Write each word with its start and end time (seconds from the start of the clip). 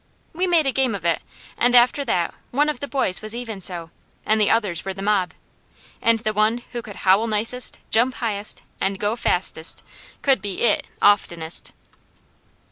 We 0.33 0.47
made 0.47 0.65
a 0.65 0.71
game 0.71 0.95
of 0.95 1.05
it, 1.05 1.21
and 1.59 1.75
after 1.75 2.03
that 2.05 2.33
one 2.49 2.69
of 2.69 2.79
the 2.79 2.87
boys 2.87 3.21
was 3.21 3.35
Even 3.35 3.61
So, 3.61 3.91
and 4.25 4.41
the 4.41 4.49
others 4.49 4.83
were 4.83 4.95
the 4.95 5.03
mob, 5.03 5.35
and 6.01 6.17
the 6.17 6.33
one 6.33 6.57
who 6.71 6.81
could 6.81 6.95
howl 7.05 7.27
nicest, 7.27 7.77
jump 7.91 8.15
highest, 8.15 8.63
and 8.79 8.99
go 8.99 9.15
fastest, 9.15 9.83
could 10.23 10.41
be 10.41 10.63
"It" 10.63 10.87
oftenest. 11.03 11.71